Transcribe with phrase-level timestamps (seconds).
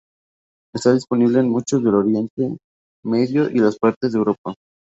[0.73, 2.57] Está disponible en muchos del Oriente
[3.05, 4.55] Medio y las partes de Europa.